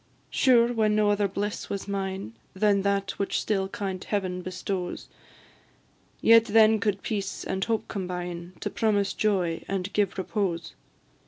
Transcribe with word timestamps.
Sure, 0.31 0.73
when 0.73 0.95
no 0.95 1.11
other 1.11 1.27
bliss 1.27 1.69
was 1.69 1.87
mine 1.87 2.33
Than 2.55 2.81
that 2.81 3.11
which 3.19 3.39
still 3.39 3.67
kind 3.69 4.03
Heaven 4.03 4.41
bestows, 4.41 5.07
Yet 6.21 6.45
then 6.45 6.79
could 6.79 7.03
peace 7.03 7.43
and 7.43 7.63
hope 7.63 7.87
combine 7.87 8.53
To 8.61 8.71
promise 8.71 9.13
joy 9.13 9.63
and 9.67 9.93
give 9.93 10.17
repose. 10.17 10.73